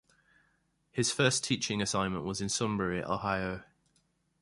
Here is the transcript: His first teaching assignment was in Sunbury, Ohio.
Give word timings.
His 0.89 1.11
first 1.11 1.43
teaching 1.43 1.79
assignment 1.79 2.25
was 2.25 2.41
in 2.41 2.49
Sunbury, 2.49 3.03
Ohio. 3.03 3.61